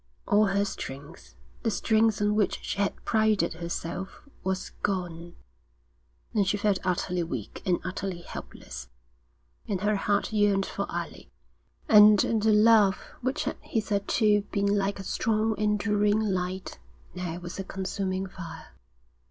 [0.27, 5.35] All her strength, the strength on which she had prided herself, was gone;
[6.33, 8.89] and she felt utterly weak and utterly helpless.
[9.67, 11.27] And her heart yearned for Alec,
[11.87, 16.79] and the love which had hitherto been like a strong enduring light,
[17.13, 18.69] now was a consuming fire.